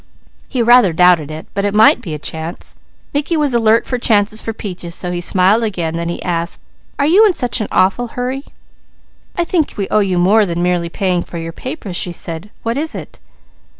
He 0.49 0.63
rather 0.63 0.93
doubted 0.93 1.29
it, 1.29 1.45
but 1.53 1.63
it 1.63 1.75
might 1.75 2.01
be 2.01 2.15
a 2.15 2.17
chance. 2.17 2.75
Mickey 3.13 3.37
was 3.37 3.53
alert 3.53 3.85
for 3.85 3.99
chances 3.99 4.41
for 4.41 4.51
Peaches, 4.51 4.95
so 4.95 5.11
he 5.11 5.21
smiled 5.21 5.63
again, 5.63 5.95
then 5.95 6.09
he 6.09 6.19
asked: 6.23 6.59
"Are 6.97 7.05
you 7.05 7.23
in 7.27 7.35
such 7.35 7.61
an 7.61 7.67
awful 7.71 8.07
hurry?" 8.07 8.45
"I 9.37 9.43
think 9.43 9.75
we 9.77 9.87
owe 9.89 9.99
you 9.99 10.17
more 10.17 10.43
than 10.43 10.63
merely 10.63 10.89
paying 10.89 11.21
for 11.21 11.37
your 11.37 11.53
papers," 11.53 11.97
she 11.97 12.11
said. 12.13 12.49
"What 12.63 12.77
is 12.79 12.95
it?" 12.95 13.19